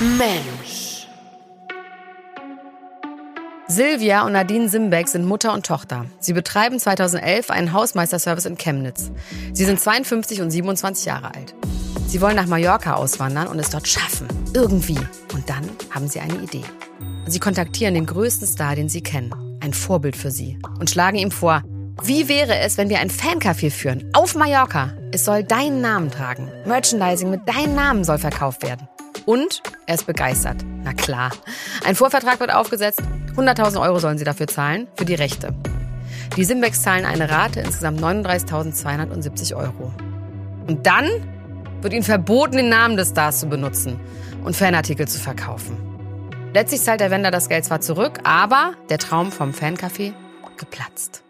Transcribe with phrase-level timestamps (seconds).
[0.00, 1.06] Mensch.
[3.68, 6.06] Silvia und Nadine Simbeck sind Mutter und Tochter.
[6.18, 9.12] Sie betreiben 2011 einen Hausmeisterservice in Chemnitz.
[9.52, 11.54] Sie sind 52 und 27 Jahre alt.
[12.08, 14.26] Sie wollen nach Mallorca auswandern und es dort schaffen.
[14.52, 14.98] Irgendwie.
[15.32, 16.64] Und dann haben sie eine Idee.
[17.26, 19.32] Sie kontaktieren den größten Star, den sie kennen.
[19.62, 20.58] Ein Vorbild für sie.
[20.80, 21.62] Und schlagen ihm vor,
[22.02, 24.10] wie wäre es, wenn wir ein Fancafé führen?
[24.12, 24.92] Auf Mallorca.
[25.12, 26.50] Es soll deinen Namen tragen.
[26.66, 28.88] Merchandising mit deinem Namen soll verkauft werden.
[29.26, 30.56] Und er ist begeistert.
[30.82, 31.30] Na klar.
[31.84, 33.02] Ein Vorvertrag wird aufgesetzt.
[33.36, 35.54] 100.000 Euro sollen sie dafür zahlen, für die Rechte.
[36.36, 39.92] Die Simbex zahlen eine Rate, insgesamt 39.270 Euro.
[40.66, 41.08] Und dann
[41.80, 44.00] wird ihnen verboten, den Namen des Stars zu benutzen
[44.44, 45.76] und Fanartikel zu verkaufen.
[46.54, 50.12] Letztlich zahlt der Wender das Geld zwar zurück, aber der Traum vom Fancafé
[50.56, 51.23] geplatzt.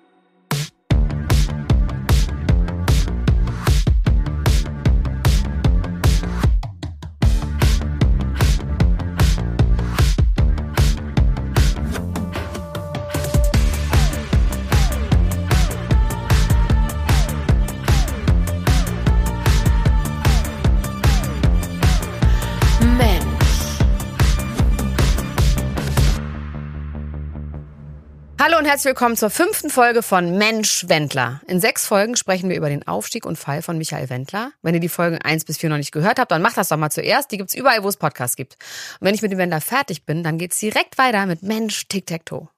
[28.64, 31.42] Und herzlich willkommen zur fünften Folge von Mensch Wendler.
[31.46, 34.52] In sechs Folgen sprechen wir über den Aufstieg und Fall von Michael Wendler.
[34.62, 36.78] Wenn ihr die Folgen eins bis vier noch nicht gehört habt, dann macht das doch
[36.78, 37.30] mal zuerst.
[37.30, 38.56] Die gibt's überall, wo es Podcasts gibt.
[39.00, 42.48] Und wenn ich mit dem Wendler fertig bin, dann geht's direkt weiter mit Mensch Tic-Tac-Toe.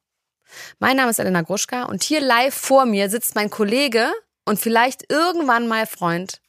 [0.79, 4.12] Mein Name ist Elena Gruschka und hier live vor mir sitzt mein Kollege
[4.44, 6.41] und vielleicht irgendwann mal Freund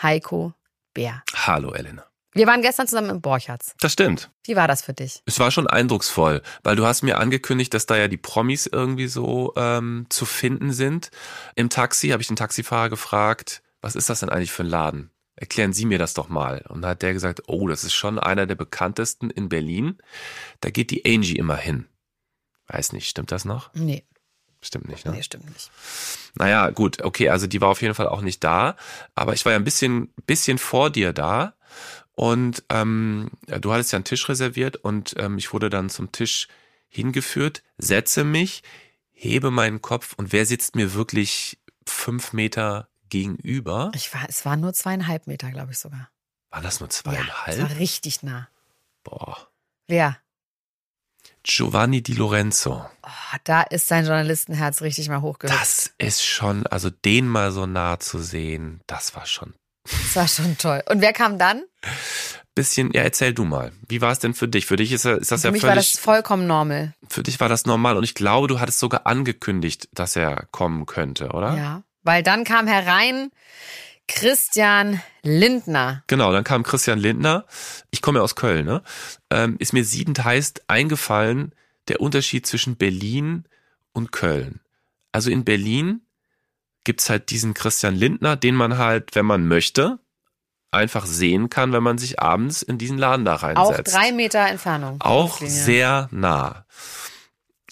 [0.00, 0.54] Heiko
[0.94, 1.22] Bär.
[1.34, 2.06] Hallo Elena.
[2.34, 3.74] Wir waren gestern zusammen im Borchards.
[3.80, 4.30] Das stimmt.
[4.44, 5.22] Wie war das für dich?
[5.26, 9.06] Es war schon eindrucksvoll, weil du hast mir angekündigt, dass da ja die Promis irgendwie
[9.06, 11.10] so ähm, zu finden sind.
[11.56, 15.10] Im Taxi habe ich den Taxifahrer gefragt, was ist das denn eigentlich für ein Laden?
[15.36, 16.64] Erklären Sie mir das doch mal.
[16.68, 19.98] Und dann hat der gesagt, oh, das ist schon einer der bekanntesten in Berlin.
[20.60, 21.86] Da geht die Angie immer hin.
[22.68, 23.72] Weiß nicht, stimmt das noch?
[23.74, 24.04] Nee.
[24.60, 25.12] Stimmt nicht, ne?
[25.12, 25.70] Nee, stimmt nicht.
[26.36, 28.76] Naja, gut, okay, also die war auf jeden Fall auch nicht da.
[29.16, 31.54] Aber ich war ja ein bisschen, bisschen vor dir da.
[32.14, 36.48] Und ähm, du hattest ja einen Tisch reserviert und ähm, ich wurde dann zum Tisch
[36.88, 38.62] hingeführt, setze mich,
[39.12, 43.90] hebe meinen Kopf und wer sitzt mir wirklich fünf Meter gegenüber?
[43.94, 46.10] Ich war, es waren nur zweieinhalb Meter, glaube ich sogar.
[46.50, 47.56] War das nur zweieinhalb?
[47.58, 48.48] Ja, es war richtig nah.
[49.04, 49.48] Boah.
[49.86, 50.18] Wer?
[51.44, 52.84] Giovanni Di Lorenzo.
[53.02, 55.58] Oh, da ist sein Journalistenherz richtig mal hochgehüpft.
[55.60, 60.28] Das ist schon, also den mal so nah zu sehen, das war schon das war
[60.28, 60.82] schon toll.
[60.88, 61.62] Und wer kam dann?
[62.54, 63.72] Bisschen, ja, erzähl du mal.
[63.88, 64.66] Wie war es denn für dich?
[64.66, 65.68] Für dich ist, ist das für ja mich völlig.
[65.68, 66.94] war das vollkommen normal.
[67.08, 70.84] Für dich war das normal und ich glaube, du hattest sogar angekündigt, dass er kommen
[70.86, 71.56] könnte, oder?
[71.56, 71.82] Ja.
[72.02, 73.30] Weil dann kam herein
[74.08, 76.02] Christian Lindner.
[76.08, 77.46] Genau, dann kam Christian Lindner.
[77.90, 78.82] Ich komme ja aus Köln, ne?
[79.30, 81.54] Ähm, ist mir siedend heißt eingefallen
[81.88, 83.44] der Unterschied zwischen Berlin
[83.92, 84.60] und Köln.
[85.12, 86.02] Also in Berlin
[86.84, 89.98] gibt's halt diesen Christian Lindner, den man halt, wenn man möchte,
[90.70, 93.94] einfach sehen kann, wenn man sich abends in diesen Laden da reinsetzt.
[93.94, 95.00] Auch drei Meter Entfernung.
[95.00, 96.64] Auch sehr nah.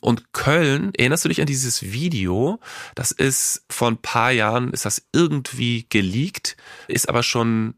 [0.00, 2.58] Und Köln, erinnerst du dich an dieses Video?
[2.94, 6.56] Das ist vor ein paar Jahren, ist das irgendwie geleakt,
[6.88, 7.74] ist aber schon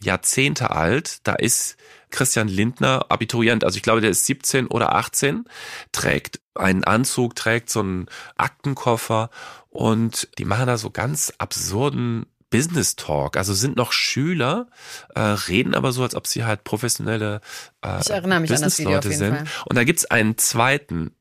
[0.00, 1.26] Jahrzehnte alt.
[1.26, 1.76] Da ist
[2.10, 5.44] Christian Lindner Abiturient, also ich glaube, der ist 17 oder 18,
[5.92, 9.30] trägt einen Anzug, trägt so einen Aktenkoffer
[9.70, 14.68] und die machen da so ganz absurden Business Talk, also sind noch Schüler,
[15.14, 17.40] äh, reden aber so, als ob sie halt professionelle
[17.84, 19.36] äh, ich erinnere mich Business an das Video auf jeden sind.
[19.36, 19.64] Fall.
[19.66, 21.14] Und da gibt's einen zweiten,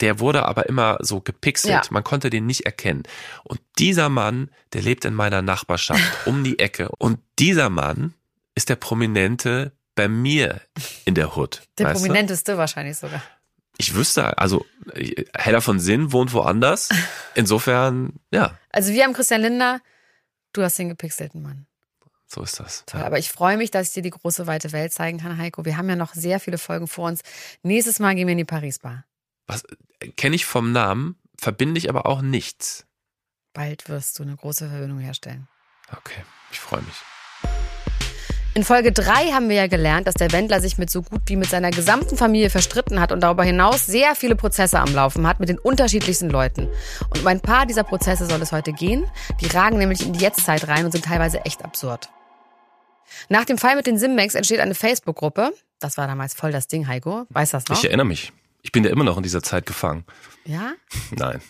[0.00, 1.72] der wurde aber immer so gepixelt.
[1.72, 1.82] Ja.
[1.90, 3.04] Man konnte den nicht erkennen.
[3.44, 6.88] Und dieser Mann, der lebt in meiner Nachbarschaft um die Ecke.
[6.98, 8.14] Und dieser Mann
[8.54, 10.60] ist der Prominente bei mir
[11.04, 11.62] in der Hood.
[11.78, 12.06] Der weißt du?
[12.06, 13.22] prominenteste wahrscheinlich sogar.
[13.78, 14.64] Ich wüsste, also
[15.34, 16.90] Heller von Sinn wohnt woanders.
[17.34, 19.80] Insofern, ja, Also wir haben Christian Lindner,
[20.52, 21.66] du hast den gepixelten Mann.
[22.26, 22.84] so ist das.
[22.86, 23.00] Toll.
[23.00, 23.06] Ja.
[23.06, 25.64] Aber ich freue mich, dass ich dir die große weite Welt zeigen kann, Heiko.
[25.64, 27.22] Wir haben ja noch sehr viele Folgen vor uns.
[27.62, 29.04] Nächstes Mal gehen wir in die Paris-Bar.
[29.46, 29.64] Was
[30.16, 32.86] kenne ich vom Namen, verbinde ich aber auch nichts.
[33.54, 35.48] Bald wirst du eine große Verbindung herstellen.
[35.90, 36.94] Okay, ich freue mich.
[38.54, 41.36] In Folge 3 haben wir ja gelernt, dass der Wendler sich mit so gut wie
[41.36, 45.40] mit seiner gesamten Familie verstritten hat und darüber hinaus sehr viele Prozesse am Laufen hat
[45.40, 46.68] mit den unterschiedlichsten Leuten.
[47.08, 49.06] Und um ein paar dieser Prozesse soll es heute gehen.
[49.40, 52.10] Die ragen nämlich in die Jetztzeit rein und sind teilweise echt absurd.
[53.30, 55.54] Nach dem Fall mit den Simmex entsteht eine Facebook-Gruppe.
[55.80, 57.24] Das war damals voll das Ding, Heiko.
[57.30, 57.78] Weißt du das noch?
[57.78, 58.34] Ich erinnere mich.
[58.60, 60.04] Ich bin ja immer noch in dieser Zeit gefangen.
[60.44, 60.72] Ja?
[61.10, 61.40] Nein.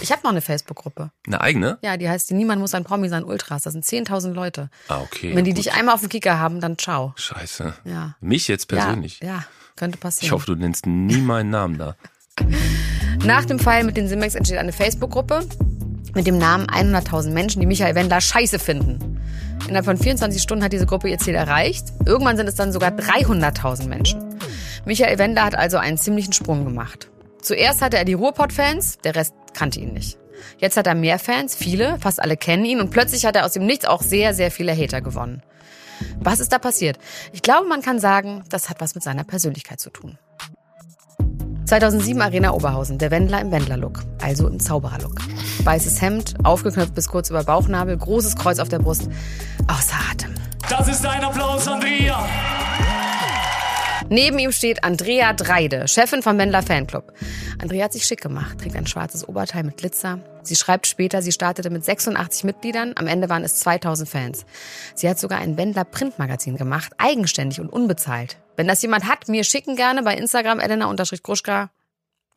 [0.00, 1.10] Ich habe noch eine Facebook-Gruppe.
[1.26, 1.78] Eine eigene?
[1.82, 3.62] Ja, die heißt Niemand muss ein Promi sein Ultras.
[3.62, 4.70] Das sind 10.000 Leute.
[4.88, 5.34] Ah, okay.
[5.34, 5.58] Wenn die gut.
[5.58, 7.14] dich einmal auf dem Kicker haben, dann ciao.
[7.16, 7.74] Scheiße.
[7.84, 8.16] Ja.
[8.20, 9.20] Mich jetzt persönlich.
[9.20, 9.44] Ja, ja
[9.78, 10.26] könnte passieren.
[10.26, 11.96] Ich hoffe, du nennst nie meinen Namen da.
[13.24, 15.46] Nach dem Fall mit den Simmex entsteht eine Facebook-Gruppe
[16.14, 19.20] mit dem Namen 100.000 Menschen, die Michael Wendler scheiße finden.
[19.66, 21.86] Innerhalb von 24 Stunden hat diese Gruppe ihr Ziel erreicht.
[22.04, 24.24] Irgendwann sind es dann sogar 300.000 Menschen.
[24.84, 27.07] Michael Wendler hat also einen ziemlichen Sprung gemacht.
[27.40, 30.18] Zuerst hatte er die Ruhrpott-Fans, der Rest kannte ihn nicht.
[30.58, 33.52] Jetzt hat er mehr Fans, viele, fast alle kennen ihn und plötzlich hat er aus
[33.52, 35.42] dem Nichts auch sehr, sehr viele Hater gewonnen.
[36.20, 36.98] Was ist da passiert?
[37.32, 40.18] Ich glaube, man kann sagen, das hat was mit seiner Persönlichkeit zu tun.
[41.66, 45.16] 2007 Arena Oberhausen, der Wendler im Wendler-Look, also im Zauberer-Look.
[45.64, 49.08] Weißes Hemd, aufgeknöpft bis kurz über Bauchnabel, großes Kreuz auf der Brust,
[49.66, 50.34] außer Atem.
[50.70, 52.26] Das ist ein Applaus, Andrea.
[54.10, 57.12] Neben ihm steht Andrea Dreide, Chefin vom Wendler Fanclub.
[57.60, 60.20] Andrea hat sich schick gemacht, trägt ein schwarzes Oberteil mit Glitzer.
[60.42, 64.46] Sie schreibt später, sie startete mit 86 Mitgliedern, am Ende waren es 2000 Fans.
[64.94, 68.38] Sie hat sogar ein Wendler Printmagazin gemacht, eigenständig und unbezahlt.
[68.56, 71.70] Wenn das jemand hat, mir schicken gerne bei Instagram Elena-Gruschka.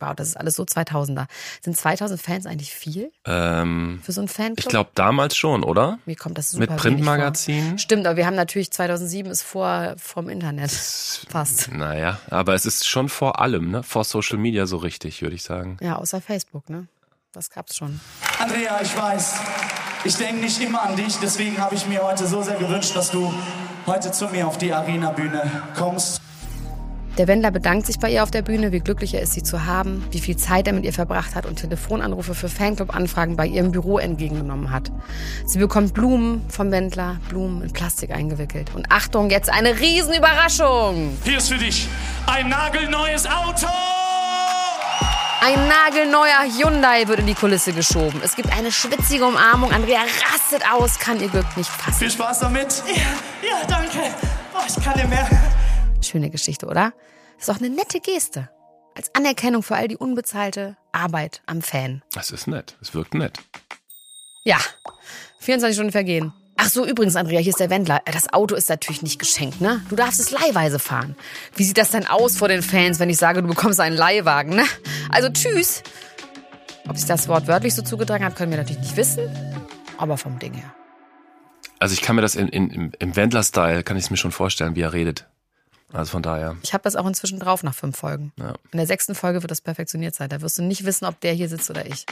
[0.02, 1.26] Wow, das ist alles so 2000er.
[1.62, 4.58] Sind 2000 Fans eigentlich viel Ähm, für so einen Fanclub?
[4.58, 5.98] ich glaube damals schon, oder?
[6.06, 7.78] Mir kommt das super Mit Printmagazin?
[7.78, 10.72] Stimmt, aber wir haben natürlich 2007 ist vor vom Internet.
[10.72, 11.70] Fast.
[11.72, 13.82] Naja, aber es ist schon vor allem, ne?
[13.84, 15.76] Vor Social Media so richtig, würde ich sagen.
[15.80, 16.88] Ja, außer Facebook, ne?
[17.32, 18.00] Das gab's schon.
[18.40, 19.34] Andrea, ich weiß,
[20.04, 23.10] ich denke nicht immer an dich, deswegen habe ich mir heute so sehr gewünscht, dass
[23.10, 23.32] du
[23.86, 26.20] heute zu mir auf die Arena-Bühne kommst.
[27.18, 29.66] Der Wendler bedankt sich bei ihr auf der Bühne, wie glücklich er ist, sie zu
[29.66, 33.70] haben, wie viel Zeit er mit ihr verbracht hat und Telefonanrufe für Fanclub-Anfragen bei ihrem
[33.70, 34.90] Büro entgegengenommen hat.
[35.44, 38.70] Sie bekommt Blumen vom Wendler, Blumen in Plastik eingewickelt.
[38.74, 41.18] Und Achtung, jetzt eine Riesenüberraschung!
[41.24, 41.86] Hier ist für dich
[42.26, 43.66] ein nagelneues Auto.
[45.44, 48.22] Ein nagelneuer Hyundai wird in die Kulisse geschoben.
[48.24, 49.70] Es gibt eine schwitzige Umarmung.
[49.70, 51.98] Andrea rastet aus, kann ihr Glück nicht fassen.
[51.98, 52.82] Viel Spaß damit.
[52.86, 53.98] Ja, ja, danke.
[54.54, 55.28] Oh, ich kann nicht mehr.
[56.02, 56.92] Schöne Geschichte, oder?
[57.36, 58.48] Das ist auch eine nette Geste.
[58.94, 62.02] Als Anerkennung für all die unbezahlte Arbeit am Fan.
[62.12, 62.76] Das ist nett.
[62.80, 63.38] Es wirkt nett.
[64.44, 64.58] Ja,
[65.40, 66.32] 24 Stunden vergehen.
[66.56, 68.02] Ach so, übrigens, Andrea, hier ist der Wendler.
[68.04, 69.84] Das Auto ist natürlich nicht geschenkt, ne?
[69.88, 71.16] Du darfst es leihweise fahren.
[71.56, 74.54] Wie sieht das denn aus vor den Fans, wenn ich sage, du bekommst einen Leihwagen,
[74.54, 74.64] ne?
[75.10, 75.82] Also tschüss.
[76.88, 79.28] Ob sich das Wort wörtlich so zugetragen hat, können wir natürlich nicht wissen.
[79.98, 80.74] Aber vom Ding her.
[81.78, 84.30] Also ich kann mir das in, in, im, im Wendler-Style, kann ich es mir schon
[84.30, 85.26] vorstellen, wie er redet.
[85.92, 86.56] Also von daher.
[86.62, 88.32] Ich habe das auch inzwischen drauf nach fünf Folgen.
[88.38, 88.54] Ja.
[88.70, 90.28] In der sechsten Folge wird das perfektioniert sein.
[90.28, 92.06] Da wirst du nicht wissen, ob der hier sitzt oder ich.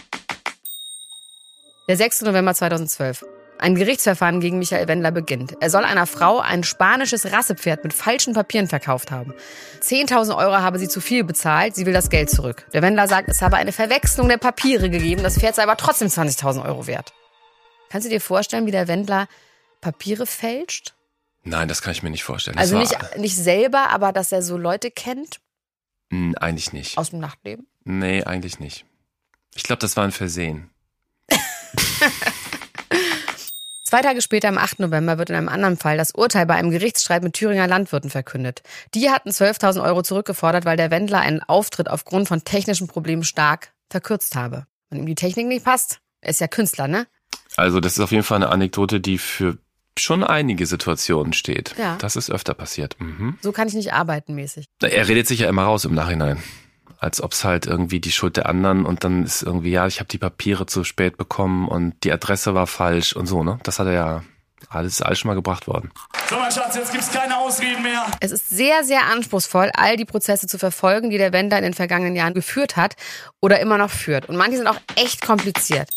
[1.89, 2.23] Der 6.
[2.23, 3.25] November 2012.
[3.59, 5.55] Ein Gerichtsverfahren gegen Michael Wendler beginnt.
[5.61, 9.35] Er soll einer Frau ein spanisches Rassepferd mit falschen Papieren verkauft haben.
[9.83, 12.67] 10.000 Euro habe sie zu viel bezahlt, sie will das Geld zurück.
[12.73, 16.09] Der Wendler sagt, es habe eine Verwechslung der Papiere gegeben, das Pferd sei aber trotzdem
[16.09, 17.13] 20.000 Euro wert.
[17.91, 19.27] Kannst du dir vorstellen, wie der Wendler
[19.81, 20.95] Papiere fälscht?
[21.43, 22.57] Nein, das kann ich mir nicht vorstellen.
[22.57, 25.41] Das Also nicht, nicht selber, aber dass er so Leute kennt
[26.13, 26.99] Hm, eigentlich nicht.
[26.99, 27.67] aus dem Nachtleben?
[27.85, 28.85] Nee, eigentlich nicht.
[29.55, 30.71] Ich glaube, das war ein Versehen.
[33.85, 34.79] Zwei Tage später, am 8.
[34.81, 38.63] November, wird in einem anderen Fall das Urteil bei einem Gerichtsstreit mit Thüringer Landwirten verkündet.
[38.95, 43.73] Die hatten 12.000 Euro zurückgefordert, weil der Wendler einen Auftritt aufgrund von technischen Problemen stark
[43.89, 44.67] verkürzt habe.
[44.91, 47.09] Wenn ihm die Technik nicht passt, er ist ja Künstler, ne?
[47.57, 49.59] Also das ist auf jeden Fall eine Anekdote, die für
[49.99, 51.75] schon einige Situationen steht.
[51.79, 51.97] Ja.
[51.97, 52.97] Das ist öfter passiert.
[52.99, 53.39] Mhm.
[53.41, 54.67] So kann ich nicht arbeiten mäßig.
[54.83, 56.43] Er redet sich ja immer raus im Nachhinein.
[56.99, 60.01] Als ob es halt irgendwie die Schuld der anderen und dann ist irgendwie, ja, ich
[60.01, 63.59] habe die Papiere zu spät bekommen und die Adresse war falsch und so, ne?
[63.63, 64.23] Das hat er ja
[64.69, 65.91] alles, alles schon mal gebracht worden.
[66.29, 68.07] So, mein Schatz, jetzt gibt's keine Ausreden mehr.
[68.21, 71.75] Es ist sehr, sehr anspruchsvoll, all die Prozesse zu verfolgen, die der Wendler in den
[71.75, 72.97] vergangenen Jahren geführt hat
[73.41, 74.29] oder immer noch führt.
[74.29, 75.89] Und manche sind auch echt kompliziert.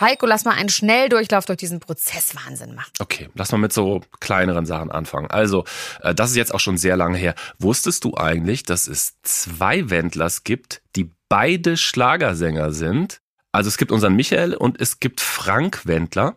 [0.00, 2.92] Heiko, lass mal einen Schnelldurchlauf durch diesen Prozesswahnsinn machen.
[2.98, 5.30] Okay, lass mal mit so kleineren Sachen anfangen.
[5.30, 5.64] Also,
[6.02, 7.34] äh, das ist jetzt auch schon sehr lange her.
[7.58, 13.20] Wusstest du eigentlich, dass es zwei Wendlers gibt, die beide Schlagersänger sind?
[13.50, 16.36] Also es gibt unseren Michael und es gibt Frank Wendler.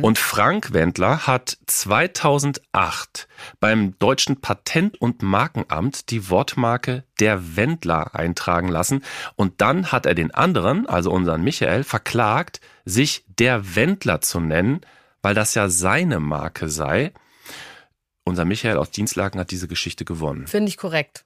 [0.00, 3.28] Und Frank Wendler hat 2008
[3.58, 9.04] beim deutschen Patent- und Markenamt die Wortmarke der Wendler eintragen lassen.
[9.34, 14.80] Und dann hat er den anderen, also unseren Michael, verklagt, sich der Wendler zu nennen,
[15.22, 17.12] weil das ja seine Marke sei.
[18.24, 20.46] unser Michael aus Dienstlaken hat diese Geschichte gewonnen.
[20.46, 21.24] Finde ich korrekt.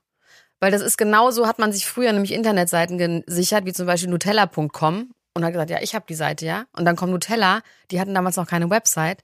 [0.60, 5.10] Weil das ist genauso, hat man sich früher nämlich Internetseiten gesichert, wie zum Beispiel Nutella.com
[5.34, 6.64] und hat gesagt, ja, ich habe die Seite, ja.
[6.72, 7.60] Und dann kommt Nutella,
[7.90, 9.22] die hatten damals noch keine Website.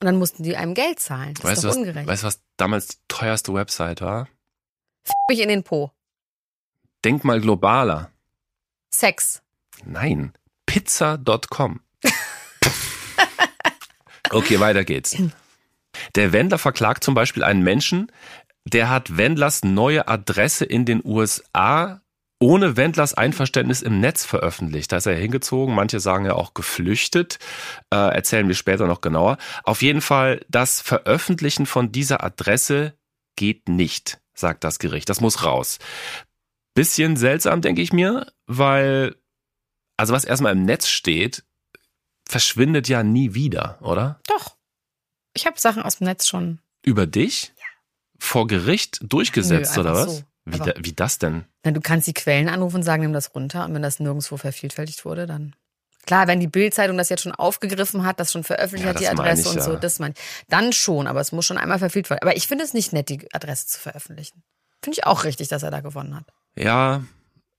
[0.00, 1.34] Und dann mussten die einem Geld zahlen.
[1.34, 2.06] Das weißt ist du, doch was, ungerecht.
[2.08, 4.28] weißt du, was damals die teuerste Website war?
[5.04, 5.90] F mich in den Po.
[7.04, 8.10] Denk mal globaler.
[8.90, 9.42] Sex.
[9.84, 10.32] Nein,
[10.76, 11.80] pizza.com.
[14.30, 15.16] okay, weiter geht's.
[16.14, 18.12] Der Wendler verklagt zum Beispiel einen Menschen,
[18.66, 22.02] der hat Wendlers neue Adresse in den USA
[22.38, 24.92] ohne Wendlers Einverständnis im Netz veröffentlicht.
[24.92, 27.38] Da ist er hingezogen, manche sagen ja auch geflüchtet,
[27.90, 29.38] äh, erzählen wir später noch genauer.
[29.64, 32.92] Auf jeden Fall, das Veröffentlichen von dieser Adresse
[33.36, 35.08] geht nicht, sagt das Gericht.
[35.08, 35.78] Das muss raus.
[36.74, 39.16] Bisschen seltsam, denke ich mir, weil,
[39.96, 41.44] also was erstmal im Netz steht,
[42.28, 44.20] verschwindet ja nie wieder, oder?
[44.26, 44.56] Doch.
[45.34, 46.60] Ich habe Sachen aus dem Netz schon.
[46.84, 47.52] Über dich?
[48.18, 50.18] Vor Gericht durchgesetzt, Nö, oder was?
[50.18, 50.22] so.
[50.46, 51.44] Wie, da, wie das denn?
[51.64, 53.64] Na, du kannst die Quellen anrufen und sagen, nimm das runter.
[53.64, 55.54] Und wenn das nirgendwo vervielfältigt wurde, dann.
[56.06, 59.16] Klar, wenn die Bildzeitung das jetzt schon aufgegriffen hat, das schon veröffentlicht Ja, hat, die
[59.16, 59.78] meine Adresse und so, ja.
[59.78, 60.14] das mein,
[60.48, 62.22] dann schon, aber es muss schon einmal vervielfältigt werden.
[62.22, 64.44] Aber ich finde es nicht nett, die Adresse zu veröffentlichen.
[64.82, 66.26] Finde ich auch richtig, dass er da gewonnen hat.
[66.56, 67.02] Ja,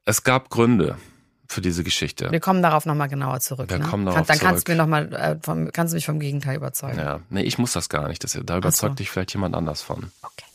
[0.05, 0.97] es gab Gründe
[1.47, 2.31] für diese Geschichte.
[2.31, 3.69] Wir kommen darauf nochmal genauer zurück.
[3.69, 3.85] Wir ne?
[3.85, 4.65] kommen Kann- darauf Dann kannst zurück.
[4.65, 6.97] du mir noch mal, äh, vom, kannst du mich vom Gegenteil überzeugen.
[6.97, 8.23] Ja, nee, ich muss das gar nicht.
[8.23, 10.11] Das, da überzeugt dich vielleicht jemand anders von.
[10.21, 10.45] Okay.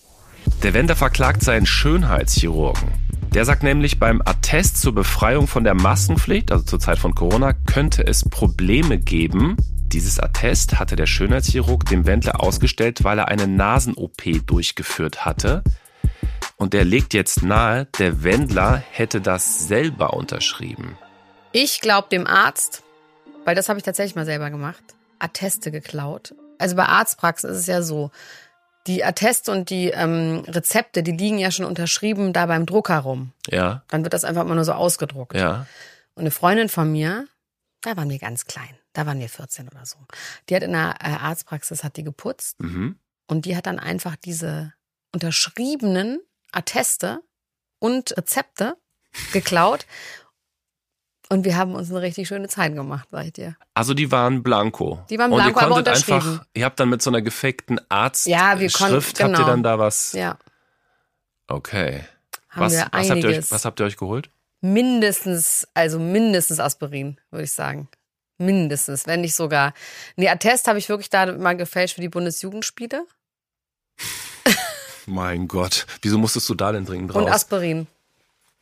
[0.63, 2.89] Der Wender verklagt seinen Schönheitschirurgen.
[3.35, 7.55] Der sagt nämlich, beim Attest zur Befreiung von der Maskenpflicht, also zur Zeit von Corona,
[7.55, 9.57] könnte es Probleme geben.
[9.93, 15.63] Dieses Attest hatte der Schönheitschirurg dem Wendler ausgestellt, weil er eine Nasen-OP durchgeführt hatte.
[16.63, 20.97] Und der legt jetzt nahe, der Wendler hätte das selber unterschrieben.
[21.51, 22.85] Ich glaube dem Arzt,
[23.45, 24.81] weil das habe ich tatsächlich mal selber gemacht,
[25.19, 26.37] Atteste geklaut.
[26.59, 28.13] Also bei Arztpraxen ist es ja so,
[28.87, 33.33] die Atteste und die ähm, Rezepte, die liegen ja schon unterschrieben da beim Drucker rum.
[33.49, 35.35] Ja, Dann wird das einfach immer nur so ausgedruckt.
[35.35, 35.67] ja.
[36.15, 37.27] Und eine Freundin von mir,
[37.81, 39.97] da waren wir ganz klein, da waren wir 14 oder so.
[40.49, 43.01] Die hat in der äh, Arztpraxis hat die geputzt Mhm.
[43.27, 44.73] und die hat dann einfach diese
[45.13, 46.21] unterschriebenen
[46.53, 47.21] Atteste
[47.79, 48.77] und Rezepte
[49.33, 49.87] geklaut.
[51.29, 53.57] Und wir haben uns eine richtig schöne Zeit gemacht, sag ich dir.
[53.75, 55.03] Also die waren blanko.
[55.09, 56.29] Die waren Und blanko, ihr aber konntet unterschrieben.
[56.31, 59.47] einfach, ihr habt dann mit so einer gefakten Arzt Ja, wir Schrift, habt ihr genau.
[59.47, 60.13] dann da was?
[60.13, 60.39] Ja,
[61.49, 62.05] Okay.
[62.51, 64.31] haben Was, wir was, habt ihr euch, was habt ihr euch geholt?
[64.61, 67.89] mindestens, also mindestens Aspirin, würde ich sagen.
[68.39, 69.75] Mindestens, wenn nicht sogar.
[70.17, 73.05] Nee, Attest habe ich wirklich da mal gefälscht für die Bundesjugendspiele.
[75.13, 75.87] Mein Gott.
[76.01, 77.33] Wieso musstest du da denn dringend Und raus?
[77.33, 77.87] Aspirin.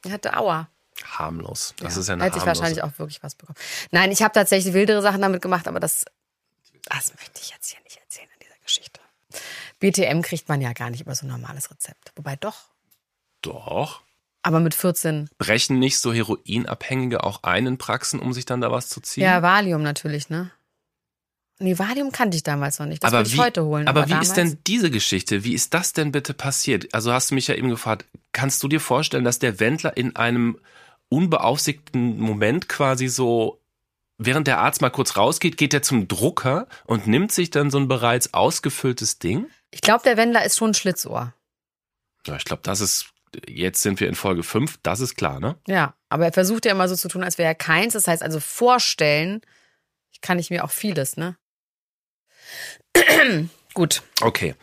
[0.05, 0.69] Ich hatte Aua.
[1.05, 1.75] harmlos.
[1.79, 3.57] Das Ja, ist ja eine Hätte ich wahrscheinlich auch wirklich was bekommen.
[3.91, 6.05] Nein, ich habe tatsächlich wildere Sachen damit gemacht, aber das,
[6.85, 9.01] das möchte ich jetzt hier nicht erzählen in dieser Geschichte.
[9.79, 12.13] BTM kriegt man ja gar nicht über so ein normales Rezept.
[12.17, 12.57] Wobei doch.
[13.43, 14.03] Doch.
[14.43, 15.29] Aber mit 14.
[15.39, 19.23] Brechen nicht so Heroinabhängige auch ein in Praxen, um sich dann da was zu ziehen?
[19.23, 20.51] Ja, Valium natürlich, ne?
[21.63, 23.05] Nee, Valium kannte ich damals noch nicht.
[23.05, 23.87] Das aber würde ich wie, heute holen.
[23.87, 25.45] Aber, Aber, wie damals, ist denn diese Geschichte?
[25.45, 26.93] Wie ist das denn bitte passiert?
[26.95, 30.17] Also hast du mich ja eben gefragt, kannst du dir vorstellen, dass der Wendler in
[30.17, 30.59] einem
[31.11, 33.61] unbeaufsichtigten Moment quasi so,
[34.17, 37.79] während der Arzt mal kurz rausgeht, geht er zum Drucker und nimmt sich dann so
[37.79, 39.47] ein bereits ausgefülltes Ding?
[39.71, 41.35] Ich glaube, der Wendler ist schon ein Schlitzohr.
[42.27, 43.13] Ja, ich glaube, das ist,
[43.47, 45.57] jetzt sind wir in Folge 5, das ist klar, ne?
[45.67, 47.93] Ja, aber er versucht ja immer so zu tun, als wäre er keins.
[47.93, 49.43] Das heißt also vorstellen,
[50.23, 51.37] kann ich mir auch vieles, ne?
[53.75, 54.03] Gut.
[54.21, 54.55] Okay.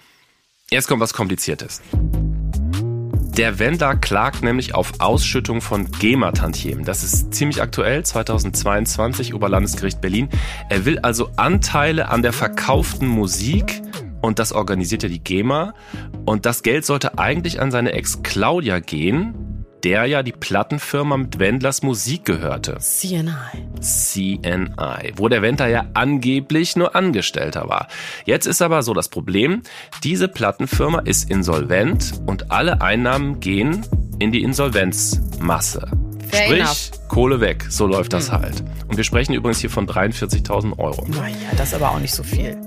[0.69, 1.81] Jetzt kommt was Kompliziertes.
[3.37, 6.83] Der Wendler klagt nämlich auf Ausschüttung von GEMA-Tantiemen.
[6.85, 10.29] Das ist ziemlich aktuell, 2022, Oberlandesgericht Berlin.
[10.69, 13.81] Er will also Anteile an der verkauften Musik
[14.21, 15.75] und das organisiert ja die GEMA.
[16.25, 19.35] Und das Geld sollte eigentlich an seine Ex Claudia gehen,
[19.87, 22.75] der ja die Plattenfirma mit Wendlers Musik gehörte.
[22.79, 23.31] CNI.
[23.79, 27.87] CNI, wo der Wendler ja angeblich nur Angestellter war.
[28.25, 29.61] Jetzt ist aber so das Problem,
[30.03, 33.85] diese Plattenfirma ist insolvent und alle Einnahmen gehen
[34.19, 35.89] in die Insolvenzmasse.
[36.27, 36.91] Fair Sprich, enough.
[37.07, 38.61] Kohle weg, so läuft das halt.
[38.89, 41.07] Und wir sprechen übrigens hier von 43.000 Euro.
[41.07, 42.57] Naja, das ist aber auch nicht so viel.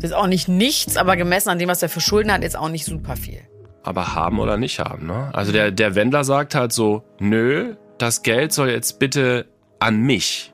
[0.00, 2.56] Das ist auch nicht nichts, aber gemessen an dem, was er für Schulden hat, ist
[2.56, 3.42] auch nicht super viel.
[3.82, 5.30] Aber haben oder nicht haben, ne?
[5.32, 9.46] Also der, der Wendler sagt halt so, nö, das Geld soll jetzt bitte
[9.78, 10.52] an mich.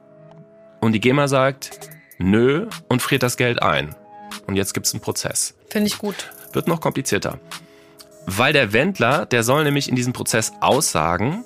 [0.80, 1.70] Und die GEMA sagt,
[2.18, 3.94] nö, und friert das Geld ein.
[4.46, 5.54] Und jetzt gibt's einen Prozess.
[5.68, 6.30] Finde ich gut.
[6.52, 7.38] Wird noch komplizierter.
[8.26, 11.44] Weil der Wendler, der soll nämlich in diesem Prozess aussagen,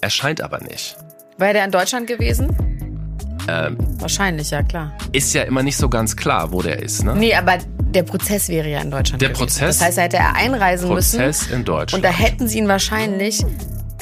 [0.00, 0.96] erscheint aber nicht.
[1.38, 2.56] Wäre der in Deutschland gewesen?
[3.48, 4.92] Ähm, Wahrscheinlich, ja klar.
[5.12, 7.14] ist ja immer nicht so ganz klar, wo der ist, ne?
[7.14, 7.58] Nee, aber
[7.94, 9.22] Der Prozess wäre ja in Deutschland.
[9.22, 9.46] Der gewesen.
[9.46, 9.78] Prozess?
[9.78, 11.54] Das heißt, hätte er einreisen Prozess müssen.
[11.54, 12.04] in Deutschland.
[12.04, 13.44] Und da hätten sie ihn wahrscheinlich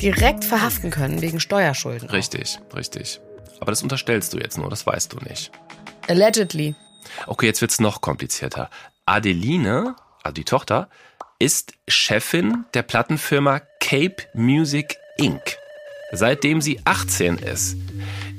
[0.01, 2.09] direkt verhaften können wegen Steuerschulden.
[2.11, 3.21] Richtig, richtig.
[3.61, 5.53] Aber das unterstellst du jetzt nur, das weißt du nicht.
[6.09, 6.75] Allegedly.
[7.27, 8.71] Okay, jetzt wird's noch komplizierter.
[9.07, 10.89] Adeline, also die Tochter,
[11.39, 15.59] ist Chefin der Plattenfirma Cape Music Inc.
[16.13, 17.77] Seitdem sie 18 ist.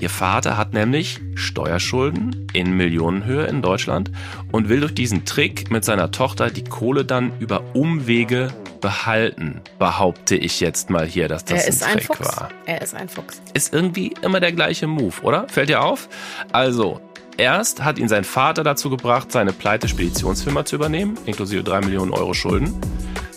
[0.03, 4.11] Ihr Vater hat nämlich Steuerschulden in Millionenhöhe in Deutschland
[4.51, 8.49] und will durch diesen Trick mit seiner Tochter die Kohle dann über Umwege
[8.81, 9.61] behalten.
[9.79, 12.37] Behaupte ich jetzt mal hier, dass das er ist ein ein Trick Fuchs.
[12.37, 13.41] war Er ist ein Fuchs.
[13.53, 15.47] ist irgendwie immer der gleiche Move, oder?
[15.47, 16.09] Fällt dir auf?
[16.51, 16.99] Also,
[17.37, 22.11] erst hat ihn sein Vater dazu gebracht, seine pleite Speditionsfirma zu übernehmen, inklusive drei Millionen
[22.11, 22.77] Euro Schulden.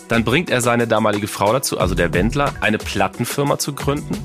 [0.09, 4.17] Dann bringt er seine damalige Frau dazu, also der Wendler, eine Plattenfirma zu gründen.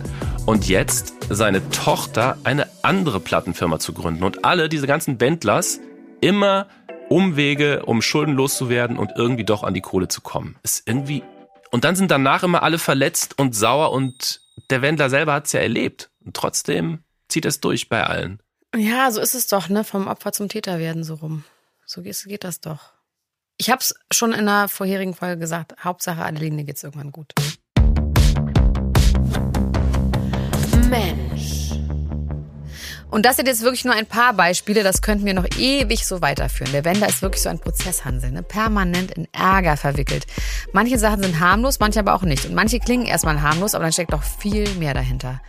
[0.45, 4.25] Und jetzt seine Tochter eine andere Plattenfirma zu gründen.
[4.25, 5.79] Und alle diese ganzen Wendlers
[6.21, 6.67] immer
[7.09, 10.57] Umwege, um schuldenlos zu werden und irgendwie doch an die Kohle zu kommen.
[10.63, 11.23] Ist irgendwie.
[11.71, 15.61] Und dann sind danach immer alle verletzt und sauer und der Wendler selber hat's ja
[15.61, 16.11] erlebt.
[16.25, 18.41] Und trotzdem zieht es durch bei allen.
[18.75, 19.85] Ja, so ist es doch, ne?
[19.85, 21.45] Vom Opfer zum Täter werden so rum.
[21.87, 22.93] So geht, geht das doch.
[23.59, 25.85] Ich hab's schon in einer vorherigen Folge gesagt.
[25.85, 27.33] Hauptsache Adeline geht's irgendwann gut.
[30.93, 31.71] Mensch.
[33.11, 36.21] Und das sind jetzt wirklich nur ein paar Beispiele, das könnten wir noch ewig so
[36.21, 36.71] weiterführen.
[36.73, 38.43] Der Wender ist wirklich so ein Prozesshansel, ne?
[38.43, 40.27] permanent in Ärger verwickelt.
[40.73, 42.45] Manche Sachen sind harmlos, manche aber auch nicht.
[42.45, 45.41] Und manche klingen erstmal harmlos, aber dann steckt doch viel mehr dahinter.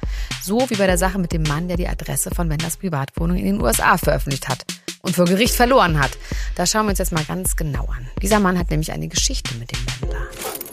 [0.42, 3.46] So wie bei der Sache mit dem Mann, der die Adresse von Wenders Privatwohnung in
[3.46, 4.66] den USA veröffentlicht hat
[5.02, 6.12] und vor Gericht verloren hat.
[6.56, 8.08] Da schauen wir uns jetzt mal ganz genau an.
[8.22, 10.73] Dieser Mann hat nämlich eine Geschichte mit dem Wender.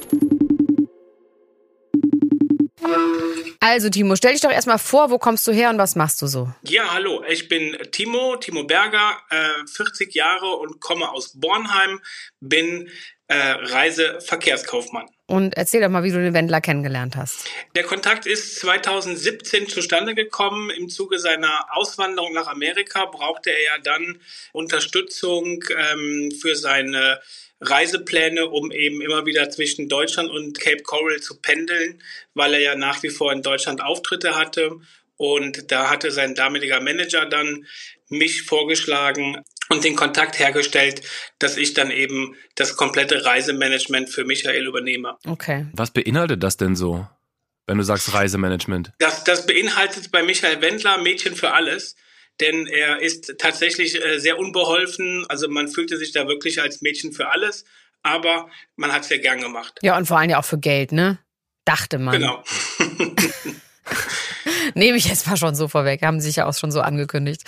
[3.60, 6.26] Also Timo, stell dich doch erstmal vor, wo kommst du her und was machst du
[6.26, 6.50] so?
[6.62, 12.00] Ja, hallo, ich bin Timo, Timo Berger, äh, 40 Jahre und komme aus Bornheim,
[12.40, 12.88] bin
[13.30, 15.06] äh, Reiseverkehrskaufmann.
[15.26, 17.48] Und erzähl doch mal, wie du den Wendler kennengelernt hast.
[17.76, 20.70] Der Kontakt ist 2017 zustande gekommen.
[20.70, 24.20] Im Zuge seiner Auswanderung nach Amerika brauchte er ja dann
[24.52, 25.62] Unterstützung
[25.92, 27.20] ähm, für seine
[27.60, 32.02] Reisepläne, um eben immer wieder zwischen Deutschland und Cape Coral zu pendeln,
[32.34, 34.80] weil er ja nach wie vor in Deutschland Auftritte hatte.
[35.16, 37.64] Und da hatte sein damaliger Manager dann
[38.08, 41.02] mich vorgeschlagen und den Kontakt hergestellt,
[41.38, 45.16] dass ich dann eben das komplette Reisemanagement für Michael übernehme.
[45.26, 45.66] Okay.
[45.72, 47.06] Was beinhaltet das denn so,
[47.66, 48.92] wenn du sagst Reisemanagement?
[48.98, 51.96] Das, das beinhaltet bei Michael Wendler Mädchen für alles
[52.40, 55.26] denn er ist tatsächlich äh, sehr unbeholfen.
[55.28, 57.64] Also man fühlte sich da wirklich als Mädchen für alles,
[58.02, 59.78] aber man hat es ja gern gemacht.
[59.82, 61.18] Ja, und vor allem ja auch für Geld, ne?
[61.64, 62.18] Dachte man.
[62.18, 62.42] Genau.
[64.74, 67.42] Nehme ich jetzt mal schon so vorweg, haben sich ja auch schon so angekündigt.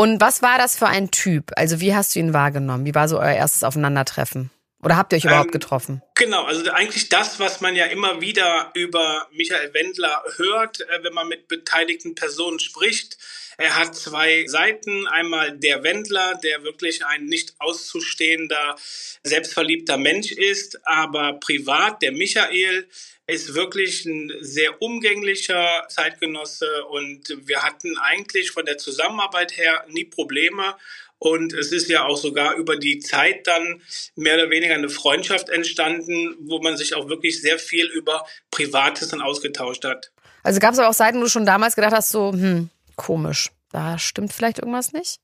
[0.00, 1.50] Und was war das für ein Typ?
[1.56, 2.86] Also wie hast du ihn wahrgenommen?
[2.86, 4.50] Wie war so euer erstes Aufeinandertreffen?
[4.80, 6.02] Oder habt ihr euch überhaupt Ähm, getroffen?
[6.14, 11.14] Genau, also eigentlich das, was man ja immer wieder über Michael Wendler hört, äh, wenn
[11.14, 13.18] man mit beteiligten Personen spricht.
[13.60, 15.08] Er hat zwei Seiten.
[15.08, 18.76] Einmal der Wendler, der wirklich ein nicht auszustehender,
[19.24, 22.88] selbstverliebter Mensch ist, aber privat der Michael
[23.26, 30.04] ist wirklich ein sehr umgänglicher Zeitgenosse und wir hatten eigentlich von der Zusammenarbeit her nie
[30.04, 30.76] Probleme.
[31.18, 33.82] Und es ist ja auch sogar über die Zeit dann
[34.14, 39.08] mehr oder weniger eine Freundschaft entstanden, wo man sich auch wirklich sehr viel über Privates
[39.08, 40.12] dann ausgetauscht hat.
[40.44, 43.50] Also gab es aber auch Seiten, wo du schon damals gedacht hast, so, hm, komisch,
[43.70, 45.20] da stimmt vielleicht irgendwas nicht?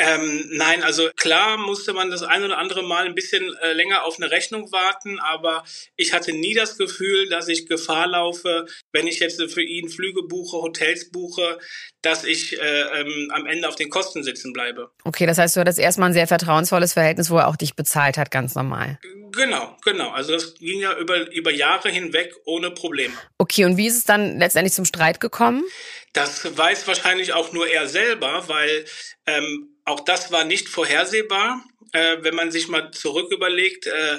[0.00, 4.04] Ähm, nein, also klar musste man das ein oder andere Mal ein bisschen äh, länger
[4.04, 5.64] auf eine Rechnung warten, aber
[5.96, 10.22] ich hatte nie das Gefühl, dass ich Gefahr laufe, wenn ich jetzt für ihn Flüge
[10.22, 11.58] buche, Hotels buche,
[12.02, 14.92] dass ich äh, ähm, am Ende auf den Kosten sitzen bleibe.
[15.02, 18.18] Okay, das heißt, du hattest erstmal ein sehr vertrauensvolles Verhältnis, wo er auch dich bezahlt
[18.18, 19.00] hat, ganz normal.
[19.32, 20.10] Genau, genau.
[20.10, 23.14] Also das ging ja über, über Jahre hinweg ohne Probleme.
[23.38, 25.64] Okay, und wie ist es dann letztendlich zum Streit gekommen?
[26.18, 28.84] Das weiß wahrscheinlich auch nur er selber, weil
[29.26, 31.62] ähm, auch das war nicht vorhersehbar.
[31.92, 34.18] Äh, wenn man sich mal zurück überlegt, äh,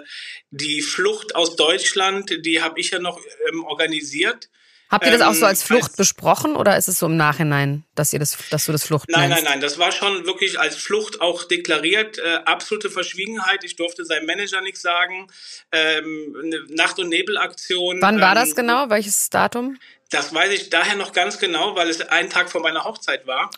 [0.50, 4.50] die Flucht aus Deutschland, die habe ich ja noch ähm, organisiert.
[4.90, 7.16] Habt ihr das auch so als Ähm, Flucht als- besprochen oder ist es so im
[7.16, 9.44] Nachhinein, dass ihr das, dass du das Flucht Nein, nennst?
[9.44, 12.18] nein, nein, das war schon wirklich als Flucht auch deklariert.
[12.18, 13.64] Äh, absolute Verschwiegenheit.
[13.64, 15.28] Ich durfte seinem Manager nichts sagen.
[15.72, 18.02] Ähm, eine Nacht- und Nebelaktion.
[18.02, 18.90] Wann war ähm, das genau?
[18.90, 19.78] Welches Datum?
[20.10, 23.52] Das weiß ich daher noch ganz genau, weil es ein Tag vor meiner Hochzeit war.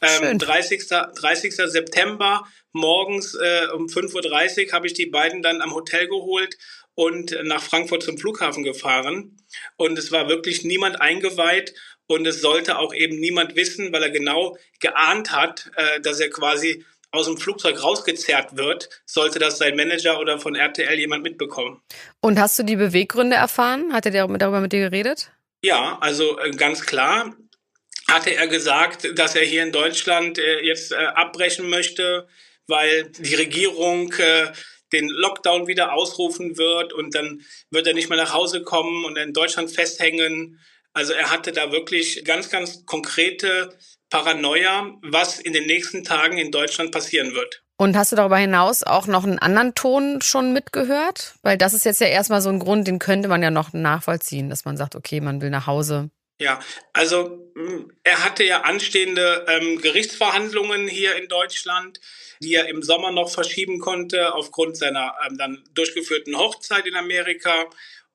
[0.00, 0.86] Ähm, 30.
[0.86, 1.56] 30.
[1.56, 6.56] September morgens äh, um 5.30 Uhr habe ich die beiden dann am Hotel geholt
[6.94, 9.36] und nach Frankfurt zum Flughafen gefahren.
[9.76, 11.74] Und es war wirklich niemand eingeweiht
[12.06, 16.30] und es sollte auch eben niemand wissen, weil er genau geahnt hat, äh, dass er
[16.30, 21.80] quasi aus dem Flugzeug rausgezerrt wird, sollte das sein Manager oder von RTL jemand mitbekommen.
[22.20, 23.92] Und hast du die Beweggründe erfahren?
[23.92, 25.30] Hat er darüber mit dir geredet?
[25.66, 27.34] Ja, also äh, ganz klar
[28.08, 32.28] hatte er gesagt, dass er hier in Deutschland äh, jetzt äh, abbrechen möchte,
[32.68, 34.12] weil die Regierung
[34.92, 39.16] den Lockdown wieder ausrufen wird und dann wird er nicht mehr nach Hause kommen und
[39.16, 40.60] in Deutschland festhängen.
[40.92, 43.76] Also er hatte da wirklich ganz, ganz konkrete
[44.10, 47.62] Paranoia, was in den nächsten Tagen in Deutschland passieren wird.
[47.78, 51.34] Und hast du darüber hinaus auch noch einen anderen Ton schon mitgehört?
[51.42, 54.48] Weil das ist jetzt ja erstmal so ein Grund, den könnte man ja noch nachvollziehen,
[54.48, 56.10] dass man sagt, okay, man will nach Hause.
[56.38, 56.60] Ja,
[56.92, 62.00] also mm, er hatte ja anstehende ähm, Gerichtsverhandlungen hier in Deutschland,
[62.40, 67.66] die er im Sommer noch verschieben konnte aufgrund seiner ähm, dann durchgeführten Hochzeit in Amerika.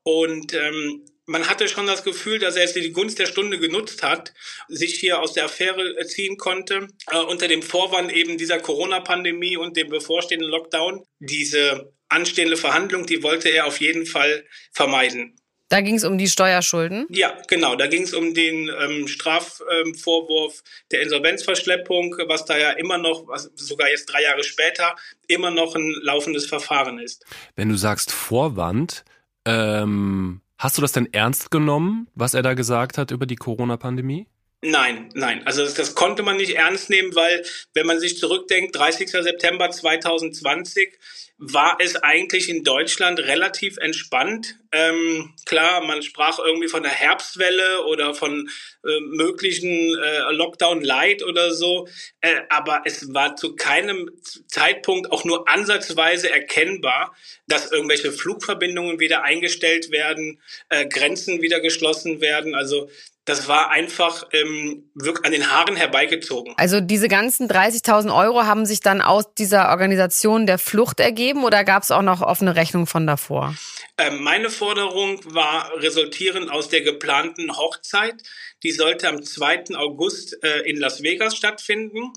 [0.04, 4.04] Und ähm, man hatte schon das Gefühl, dass er jetzt die Gunst der Stunde genutzt
[4.04, 4.34] hat,
[4.67, 9.78] sich hier aus der Affäre ziehen konnte, äh, unter dem Vorwand eben dieser Corona-Pandemie und
[9.78, 11.04] dem bevorstehenden Lockdown.
[11.20, 15.38] Diese anstehende Verhandlung, die wollte er auf jeden Fall vermeiden.
[15.70, 17.08] Da ging es um die Steuerschulden?
[17.10, 17.76] Ja, genau.
[17.78, 23.26] Da ging es um den ähm, Strafvorwurf ähm, der Insolvenzverschleppung, was da ja immer noch,
[23.30, 24.98] was sogar jetzt drei Jahre später,
[25.30, 27.26] immer noch ein laufendes Verfahren ist.
[27.56, 29.06] Wenn du sagst Vorwand,
[29.46, 34.28] ähm, Hast du das denn ernst genommen, was er da gesagt hat über die Corona-Pandemie?
[34.63, 35.41] Nein, nein.
[35.45, 37.43] Also das, das, konnte man nicht ernst nehmen, weil
[37.74, 39.10] wenn man sich zurückdenkt, 30.
[39.10, 41.00] September 2020
[41.43, 44.58] war es eigentlich in Deutschland relativ entspannt.
[44.71, 48.47] Ähm, klar, man sprach irgendwie von der Herbstwelle oder von
[48.86, 51.88] äh, möglichen äh, Lockdown Light oder so,
[52.21, 54.12] äh, aber es war zu keinem
[54.47, 57.15] Zeitpunkt auch nur ansatzweise erkennbar,
[57.47, 62.54] dass irgendwelche Flugverbindungen wieder eingestellt werden, äh, Grenzen wieder geschlossen werden.
[62.54, 62.88] Also
[63.26, 66.56] das war einfach ähm, wirklich an den Haaren herbeigezogen.
[66.58, 71.64] Also diese ganzen 30.000 Euro haben sich dann aus dieser Organisation der Flucht ergeben oder
[71.64, 73.56] gab es auch noch offene Rechnungen von davor?
[74.00, 78.24] Ähm, meine Forderung war resultierend aus der geplanten Hochzeit.
[78.64, 79.76] Die sollte am 2.
[79.76, 82.14] August äh, in Las Vegas stattfinden.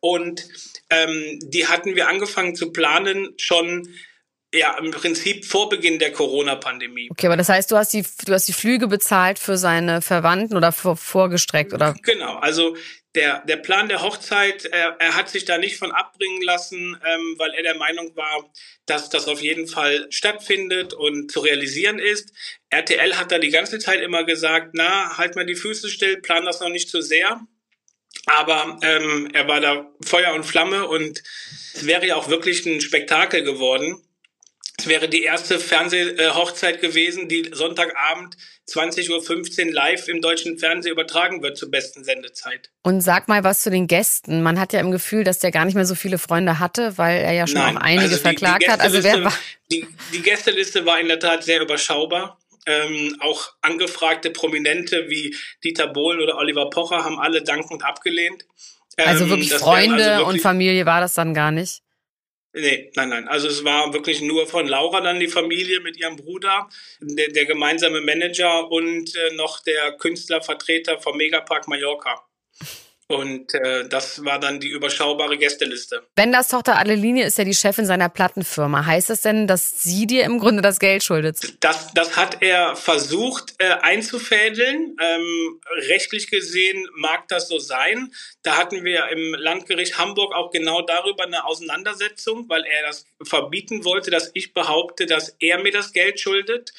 [0.00, 0.48] Und
[0.90, 3.88] ähm, die hatten wir angefangen zu planen schon
[4.52, 7.08] ja, im Prinzip vor Beginn der Corona-Pandemie.
[7.10, 10.56] Okay, aber das heißt, du hast die, du hast die Flüge bezahlt für seine Verwandten
[10.56, 11.94] oder vor, vorgestreckt, oder?
[12.02, 12.74] Genau, also
[13.14, 17.34] der, der Plan der Hochzeit, er, er hat sich da nicht von abbringen lassen, ähm,
[17.36, 18.50] weil er der Meinung war,
[18.86, 22.32] dass das auf jeden Fall stattfindet und zu realisieren ist.
[22.70, 26.44] RTL hat da die ganze Zeit immer gesagt, na, halt mal die Füße still, plan
[26.44, 27.40] das noch nicht zu sehr.
[28.26, 31.22] Aber ähm, er war da Feuer und Flamme und
[31.74, 34.02] es wäre ja auch wirklich ein Spektakel geworden.
[34.80, 38.36] Es wäre die erste Fernsehhochzeit gewesen, die Sonntagabend
[38.68, 42.70] 20.15 Uhr live im deutschen Fernsehen übertragen wird zur besten Sendezeit.
[42.82, 44.40] Und sag mal was zu den Gästen.
[44.40, 47.20] Man hat ja im Gefühl, dass der gar nicht mehr so viele Freunde hatte, weil
[47.20, 48.80] er ja schon Nein, auch einige also die, verklagt die hat.
[48.80, 49.32] Also wer war
[49.72, 52.38] die, die Gästeliste war in der Tat sehr überschaubar.
[52.66, 58.44] Ähm, auch angefragte Prominente wie Dieter Bohlen oder Oliver Pocher haben alle dankend abgelehnt.
[58.96, 61.82] Also ähm, also wirklich Freunde also wirklich und Familie war das dann gar nicht?
[62.60, 63.28] Nee, nein, nein.
[63.28, 66.68] Also es war wirklich nur von Laura dann die Familie mit ihrem Bruder,
[67.00, 72.20] der, der gemeinsame Manager und äh, noch der Künstlervertreter vom Megapark Mallorca.
[73.10, 76.02] Und äh, das war dann die überschaubare Gästeliste.
[76.16, 78.84] Wenders Tochter Adeline ist ja die Chefin seiner Plattenfirma.
[78.84, 81.38] Heißt das denn, dass sie dir im Grunde das Geld schuldet?
[81.60, 84.94] Das, das hat er versucht äh, einzufädeln.
[85.00, 88.12] Ähm, rechtlich gesehen mag das so sein.
[88.42, 93.86] Da hatten wir im Landgericht Hamburg auch genau darüber eine Auseinandersetzung, weil er das verbieten
[93.86, 96.74] wollte, dass ich behaupte, dass er mir das Geld schuldet.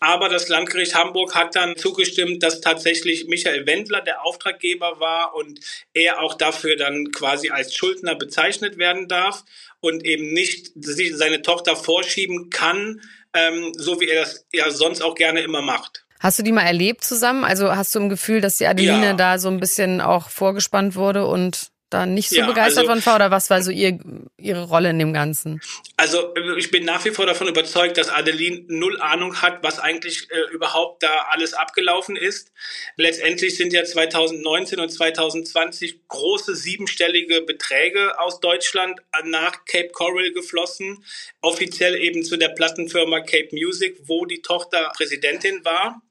[0.00, 5.60] Aber das Landgericht Hamburg hat dann zugestimmt, dass tatsächlich Michael Wendler der Auftraggeber war und
[5.92, 9.44] er auch dafür dann quasi als Schuldner bezeichnet werden darf
[9.80, 13.00] und eben nicht seine Tochter vorschieben kann,
[13.34, 16.04] ähm, so wie er das ja sonst auch gerne immer macht.
[16.20, 17.44] Hast du die mal erlebt zusammen?
[17.44, 19.12] Also hast du im Gefühl, dass die Adeline ja.
[19.12, 23.06] da so ein bisschen auch vorgespannt wurde und da nicht so ja, begeistert also, von
[23.06, 23.98] war oder was war so ihr,
[24.36, 25.60] ihre Rolle in dem Ganzen?
[25.96, 30.28] Also ich bin nach wie vor davon überzeugt, dass Adeline null Ahnung hat, was eigentlich
[30.30, 32.52] äh, überhaupt da alles abgelaufen ist.
[32.96, 41.04] Letztendlich sind ja 2019 und 2020 große siebenstellige Beträge aus Deutschland nach Cape Coral geflossen,
[41.40, 46.02] offiziell eben zu der Plattenfirma Cape Music, wo die Tochter Präsidentin war.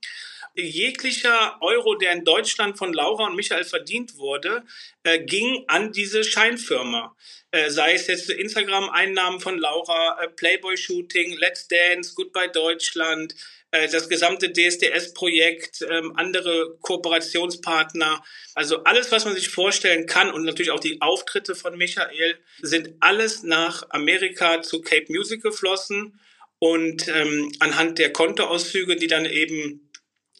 [0.55, 4.63] Jeglicher Euro, der in Deutschland von Laura und Michael verdient wurde,
[5.03, 7.15] äh, ging an diese Scheinfirma.
[7.51, 13.35] Äh, sei es jetzt Instagram-Einnahmen von Laura, äh, Playboy-Shooting, Let's Dance, Goodbye Deutschland,
[13.71, 18.23] äh, das gesamte DSDS-Projekt, ähm, andere Kooperationspartner.
[18.53, 22.93] Also alles, was man sich vorstellen kann und natürlich auch die Auftritte von Michael sind
[22.99, 26.19] alles nach Amerika zu Cape Music geflossen.
[26.59, 29.82] Und ähm, anhand der Kontoauszüge, die dann eben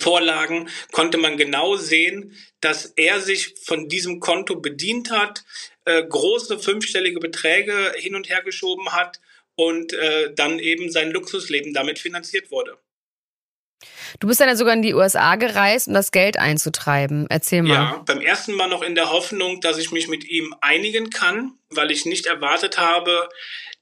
[0.03, 5.43] vorlagen, konnte man genau sehen, dass er sich von diesem Konto bedient hat,
[5.85, 9.19] äh, große fünfstellige Beträge hin und her geschoben hat
[9.55, 12.77] und äh, dann eben sein Luxusleben damit finanziert wurde.
[14.19, 17.27] Du bist dann ja sogar in die USA gereist, um das Geld einzutreiben.
[17.29, 17.73] Erzähl mal.
[17.73, 21.53] Ja, beim ersten Mal noch in der Hoffnung, dass ich mich mit ihm einigen kann,
[21.69, 23.27] weil ich nicht erwartet habe,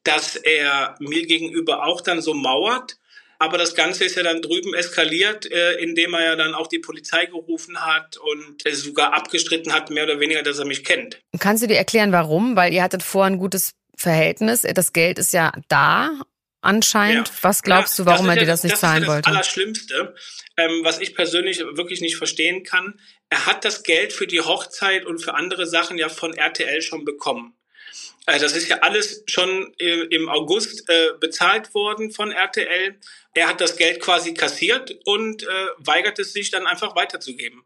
[0.03, 2.97] dass er mir gegenüber auch dann so mauert.
[3.41, 6.77] Aber das Ganze ist ja dann drüben eskaliert, äh, indem er ja dann auch die
[6.77, 11.19] Polizei gerufen hat und sogar abgestritten hat, mehr oder weniger, dass er mich kennt.
[11.39, 12.55] Kannst du dir erklären, warum?
[12.55, 14.61] Weil ihr hattet vorher ein gutes Verhältnis.
[14.61, 16.11] Das Geld ist ja da
[16.61, 17.29] anscheinend.
[17.29, 17.33] Ja.
[17.41, 20.13] Was glaubst ja, du, warum er dir das nicht das zahlen ist ja das Allerschlimmste,
[20.57, 22.99] ähm, was ich persönlich wirklich nicht verstehen kann.
[23.31, 27.05] Er hat das Geld für die Hochzeit und für andere Sachen ja von RTL schon
[27.05, 27.55] bekommen.
[28.25, 32.95] Äh, das ist ja alles schon im August äh, bezahlt worden von RTL.
[33.33, 37.63] Er hat das Geld quasi kassiert und äh, weigert es sich dann einfach weiterzugeben.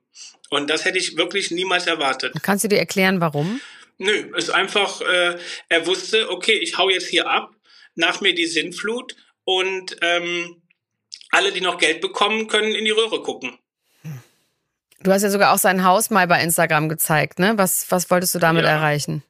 [0.50, 2.34] Und das hätte ich wirklich niemals erwartet.
[2.42, 3.60] Kannst du dir erklären, warum?
[3.98, 5.38] Nö, ist einfach, äh,
[5.70, 7.56] er wusste, okay, ich hau jetzt hier ab,
[7.96, 9.16] nach mir die Sinnflut
[9.46, 10.62] und ähm,
[11.32, 13.58] alle, die noch Geld bekommen, können in die Röhre gucken.
[15.02, 17.54] Du hast ja sogar auch sein Haus mal bei Instagram gezeigt, ne?
[17.58, 18.72] Was, was wolltest du damit ja.
[18.72, 19.24] erreichen?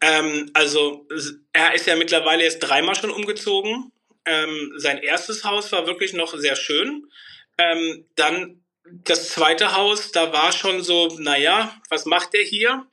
[0.00, 1.06] Ähm, also
[1.52, 3.92] er ist ja mittlerweile jetzt dreimal schon umgezogen.
[4.24, 7.06] Ähm, sein erstes Haus war wirklich noch sehr schön.
[7.58, 12.86] Ähm, dann das zweite Haus, da war schon so, naja, was macht der hier?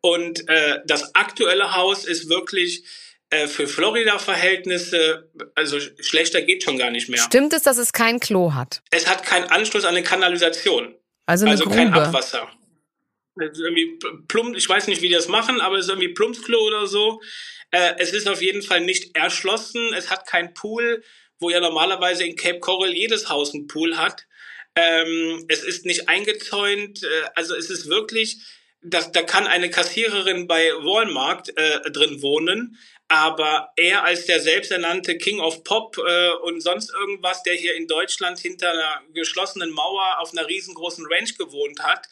[0.00, 2.84] Und äh, das aktuelle Haus ist wirklich
[3.30, 7.20] äh, für Florida-Verhältnisse, also schlechter geht schon gar nicht mehr.
[7.20, 8.80] Stimmt es, dass es kein Klo hat?
[8.90, 10.94] Es hat keinen Anschluss an eine Kanalisation.
[11.26, 11.76] Also, eine also Grube.
[11.76, 12.48] kein Abwasser
[13.40, 13.98] irgendwie
[14.28, 17.20] plump, ich weiß nicht, wie die das machen, aber es ist irgendwie Plumpsklo oder so.
[17.70, 19.92] Äh, es ist auf jeden Fall nicht erschlossen.
[19.94, 21.02] Es hat keinen Pool,
[21.38, 24.26] wo ja normalerweise in Cape Coral jedes Haus einen Pool hat.
[24.74, 27.02] Ähm, es ist nicht eingezäunt.
[27.02, 28.38] Äh, also es ist wirklich,
[28.82, 32.78] das, da kann eine Kassiererin bei Walmart äh, drin wohnen.
[33.08, 37.86] Aber er als der selbsternannte King of Pop äh, und sonst irgendwas, der hier in
[37.86, 42.06] Deutschland hinter einer geschlossenen Mauer auf einer riesengroßen Ranch gewohnt hat,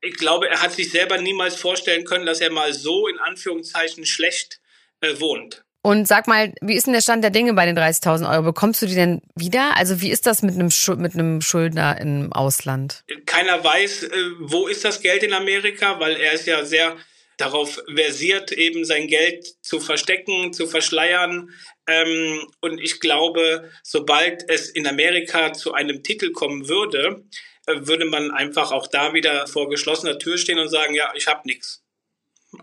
[0.00, 4.06] ich glaube, er hat sich selber niemals vorstellen können, dass er mal so in Anführungszeichen
[4.06, 4.60] schlecht
[5.00, 5.64] äh, wohnt.
[5.82, 8.42] Und sag mal, wie ist denn der Stand der Dinge bei den 30.000 Euro?
[8.42, 9.76] Bekommst du die denn wieder?
[9.76, 13.02] Also wie ist das mit einem, mit einem Schuldner im Ausland?
[13.24, 14.10] Keiner weiß, äh,
[14.40, 16.96] wo ist das Geld in Amerika, weil er ist ja sehr
[17.40, 21.50] darauf versiert, eben sein Geld zu verstecken, zu verschleiern.
[21.86, 27.24] Ähm, und ich glaube, sobald es in Amerika zu einem Titel kommen würde,
[27.66, 31.42] würde man einfach auch da wieder vor geschlossener Tür stehen und sagen, ja, ich habe
[31.44, 31.84] nichts.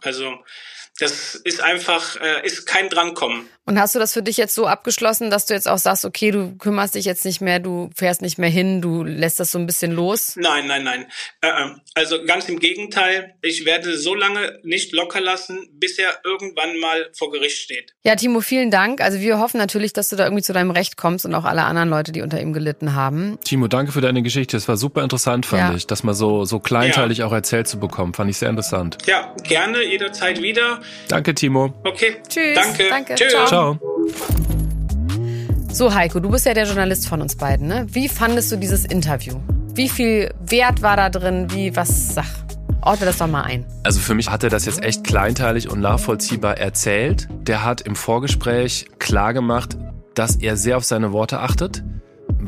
[0.01, 0.43] Also
[0.99, 3.47] das ist einfach, äh, ist kein Drankommen.
[3.67, 6.31] Und hast du das für dich jetzt so abgeschlossen, dass du jetzt auch sagst, okay,
[6.31, 9.59] du kümmerst dich jetzt nicht mehr, du fährst nicht mehr hin, du lässt das so
[9.59, 10.37] ein bisschen los?
[10.37, 11.05] Nein, nein, nein.
[11.41, 13.33] Äh, äh, also ganz im Gegenteil.
[13.41, 17.93] Ich werde so lange nicht locker lassen, bis er irgendwann mal vor Gericht steht.
[18.03, 19.01] Ja, Timo, vielen Dank.
[19.01, 21.65] Also wir hoffen natürlich, dass du da irgendwie zu deinem Recht kommst und auch alle
[21.65, 23.37] anderen Leute, die unter ihm gelitten haben.
[23.43, 24.55] Timo, danke für deine Geschichte.
[24.55, 25.75] Es war super interessant, fand ja.
[25.75, 27.27] ich, das mal so, so kleinteilig ja.
[27.27, 28.13] auch erzählt zu bekommen.
[28.13, 28.97] Fand ich sehr interessant.
[29.07, 30.79] Ja, gerne, jederzeit wieder.
[31.07, 31.73] Danke, Timo.
[31.83, 32.17] Okay.
[32.27, 32.55] Tschüss.
[32.55, 32.83] Danke.
[32.89, 33.15] Danke.
[33.15, 33.31] Tschüss.
[33.31, 33.47] Ciao.
[33.47, 33.79] Ciao.
[35.71, 37.85] So, Heiko, du bist ja der Journalist von uns beiden, ne?
[37.89, 39.35] Wie fandest du dieses Interview?
[39.73, 41.51] Wie viel Wert war da drin?
[41.51, 42.25] Wie, was, sag,
[42.81, 43.65] ordne das doch mal ein.
[43.83, 47.27] Also für mich hat er das jetzt echt kleinteilig und nachvollziehbar erzählt.
[47.41, 49.77] Der hat im Vorgespräch klargemacht,
[50.15, 51.83] dass er sehr auf seine Worte achtet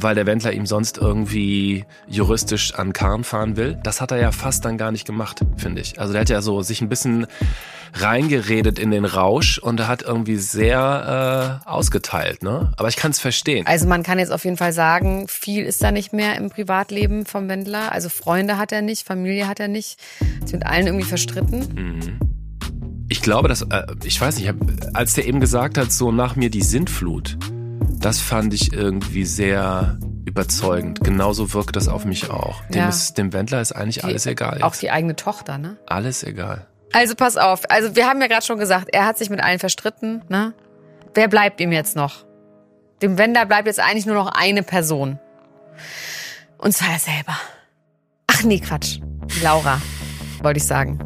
[0.02, 3.80] weil der Wendler ihm sonst irgendwie juristisch an Karren fahren will.
[3.84, 6.00] Das hat er ja fast dann gar nicht gemacht, finde ich.
[6.00, 7.28] Also der hat ja so sich ein bisschen
[7.94, 12.72] reingeredet in den Rausch und er hat irgendwie sehr äh, ausgeteilt, ne?
[12.78, 13.66] Aber ich kann es verstehen.
[13.66, 17.26] Also man kann jetzt auf jeden Fall sagen, viel ist da nicht mehr im Privatleben
[17.26, 17.92] vom Wendler.
[17.92, 20.00] Also Freunde hat er nicht, Familie hat er nicht.
[20.44, 21.60] Ist mit allen irgendwie verstritten.
[21.74, 22.20] Mhm.
[23.12, 24.54] Ich glaube, dass, äh, ich weiß nicht,
[24.94, 27.38] als der eben gesagt hat, so nach mir die Sintflut,
[28.00, 31.04] das fand ich irgendwie sehr überzeugend.
[31.04, 32.64] Genauso wirkt das auf mich auch.
[32.66, 32.90] Dem, ja.
[32.90, 34.56] ist, dem Wendler ist eigentlich die, alles egal.
[34.56, 34.64] Jetzt.
[34.64, 35.78] Auch die eigene Tochter, ne?
[35.86, 36.68] Alles egal.
[36.94, 37.70] Also pass auf.
[37.70, 40.54] Also wir haben ja gerade schon gesagt, er hat sich mit allen verstritten, ne?
[41.14, 42.26] Wer bleibt ihm jetzt noch?
[43.02, 45.20] Dem Wendler bleibt jetzt eigentlich nur noch eine Person.
[46.58, 47.38] Und zwar er selber.
[48.28, 49.00] Ach nee, Quatsch.
[49.42, 49.82] Laura,
[50.42, 51.00] wollte ich sagen.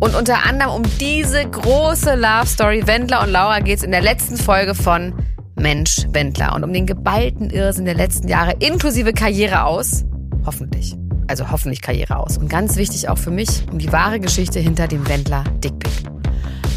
[0.00, 4.36] Und unter anderem um diese große Love Story Wendler und Laura geht's in der letzten
[4.36, 5.14] Folge von
[5.58, 10.04] Mensch Wendler und um den geballten Irrsinn der letzten Jahre inklusive Karriere aus.
[10.44, 10.96] Hoffentlich.
[11.28, 12.38] Also hoffentlich Karriere aus.
[12.38, 15.92] Und ganz wichtig auch für mich, um die wahre Geschichte hinter dem Wendler Dickpick.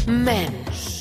[0.06, 1.00] Mensch.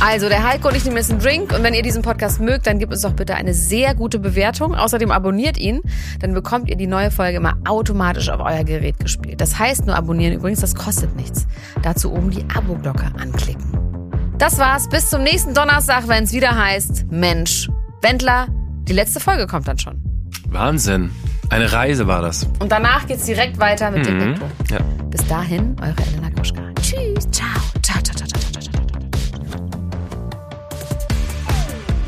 [0.00, 2.68] Also, der Heiko und ich nehmen jetzt einen Drink und wenn ihr diesen Podcast mögt,
[2.68, 4.76] dann gebt uns doch bitte eine sehr gute Bewertung.
[4.76, 5.80] Außerdem abonniert ihn,
[6.20, 9.40] dann bekommt ihr die neue Folge immer automatisch auf euer Gerät gespielt.
[9.40, 11.48] Das heißt nur abonnieren übrigens, das kostet nichts.
[11.82, 13.97] Dazu oben die Abo-Glocke anklicken.
[14.38, 17.68] Das war's, bis zum nächsten Donnerstag, wenn es wieder heißt Mensch,
[18.02, 18.46] Wendler,
[18.86, 20.00] die letzte Folge kommt dann schon.
[20.48, 21.10] Wahnsinn.
[21.50, 22.46] Eine Reise war das.
[22.60, 24.22] Und danach geht's direkt weiter mit dem Mhm.
[24.34, 24.46] Intro.
[24.70, 24.78] Ja.
[25.10, 26.60] Bis dahin, eure Elena Gruschka.
[26.80, 27.48] Tschüss, ciao.
[27.82, 29.00] Ciao, ciao, ciao, ciao, ciao, ciao, ciao.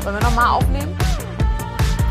[0.03, 0.95] Wollen wir nochmal aufnehmen?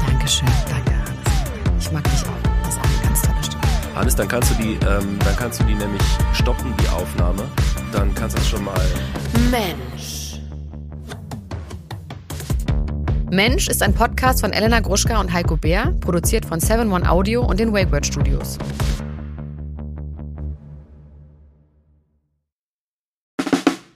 [0.06, 1.87] Dankeschön, danke, Hannes.
[1.87, 2.50] Ich mag dich auch.
[2.64, 3.62] Das ist eine ganz tolle Stimme.
[3.96, 6.02] Hannes, dann kannst du die, ähm, dann kannst du die nämlich
[6.35, 7.44] stoppen, die Aufnahme.
[7.92, 8.81] Dann kannst du das schon mal.
[9.50, 10.38] Mensch.
[13.31, 17.61] Mensch ist ein Podcast von Elena Gruschka und Heiko Bär, produziert von 7-One Audio und
[17.61, 18.59] den Wakeword Studios.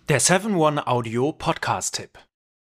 [0.08, 2.18] Der 7-One Audio Podcast-Tipp.